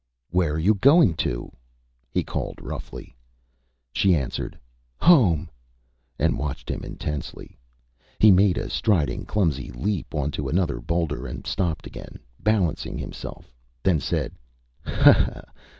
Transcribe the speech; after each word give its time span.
ÂWhere 0.33 0.53
are 0.53 0.57
you 0.57 0.73
going 0.73 1.13
to?Â 1.13 1.53
he 2.09 2.23
called, 2.23 2.59
roughly. 2.59 3.15
She 3.93 4.15
answered, 4.15 4.57
ÂHome!Â 4.99 5.47
and 6.17 6.39
watched 6.39 6.71
him 6.71 6.81
intensely. 6.83 7.55
He 8.17 8.31
made 8.31 8.57
a 8.57 8.67
striding, 8.67 9.25
clumsy 9.27 9.69
leap 9.69 10.15
on 10.15 10.31
to 10.31 10.47
another 10.49 10.79
boulder, 10.81 11.27
and 11.27 11.45
stopped 11.45 11.85
again, 11.85 12.17
balancing 12.39 12.97
himself, 12.97 13.53
then 13.83 13.99
said 13.99 14.31
ÂHa! 14.87 15.13
ha! 15.13 15.43